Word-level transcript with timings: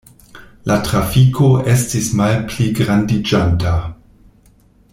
La 0.69 0.77
trafiko 0.87 1.49
estis 1.73 2.09
malpligrandiĝanta. 2.21 3.75